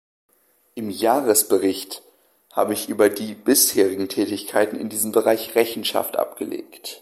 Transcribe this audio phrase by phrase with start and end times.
[0.73, 2.01] Im Jahresbericht
[2.53, 6.99] habe ich über die bisherigen Tätigkeiten in diesem Bereich Rechenschaft abgelegt.